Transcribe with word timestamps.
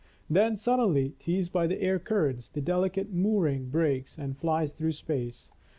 Then, 0.31 0.55
suddenly, 0.55 1.13
teased 1.19 1.53
by 1.53 1.67
the 1.67 1.79
air 1.79 1.99
currents, 1.99 2.49
the 2.49 2.59
delicate 2.59 3.13
moor 3.13 3.45
ing 3.45 3.69
breaks 3.69 4.17
and 4.17 4.35
flies 4.35 4.71
through 4.73 4.93
space. 4.93 5.51